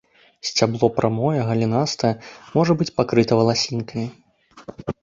Сцябло 0.49 0.89
прамое, 0.95 1.41
галінастае, 1.49 2.11
можа 2.57 2.71
быць 2.81 2.91
пакрыты 2.99 3.31
валасінкамі. 3.43 4.07